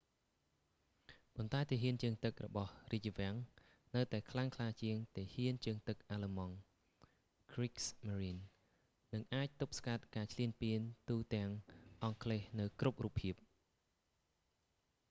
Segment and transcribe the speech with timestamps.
[1.35, 3.35] ប៉ន្តែទាហានជើងទឹករបស់​រាជវាំង
[3.95, 6.55] នៅតែខ្លាំងក្លា​ជាងទាហាន​ជើងទឹកអាឡឺម៉ង់
[7.51, 8.41] kriegsmarine”
[9.13, 11.49] និងអាចទប់ស្កាត់​ការឈ្លានពានទូទាំង
[12.03, 13.33] អង់គ្លេសនៅគ្រប់រូបភាព។